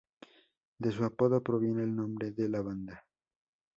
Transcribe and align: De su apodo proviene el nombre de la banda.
De 0.79 0.91
su 0.91 1.05
apodo 1.05 1.43
proviene 1.43 1.83
el 1.83 1.95
nombre 1.95 2.31
de 2.31 2.49
la 2.49 2.63
banda. 2.63 3.05